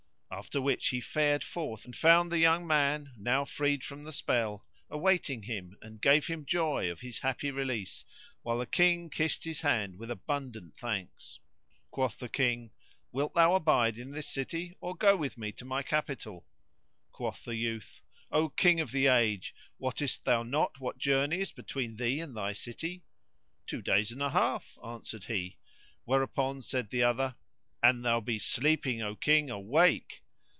[0.33, 4.65] After which he fared forth and found the young man, now freed from the spell,
[4.89, 8.05] awaiting him and gave him joy of his happy release
[8.41, 11.37] while the Prince kissed his hand with abundant thanks.
[11.91, 12.71] Quoth the King,
[13.11, 16.47] "Wilt thou abide in this city or go with me to my capital?"
[17.11, 21.97] Quoth the youth, "O King of the age, wottest thou not what journey is between
[21.97, 23.03] thee and thy city?"
[23.67, 25.57] "Two days and a half," answered he,
[26.05, 27.35] whereupon said the other,
[27.83, 30.21] "An thou be sleeping, O King, awake!